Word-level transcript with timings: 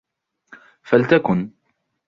فلتكن 0.83 1.51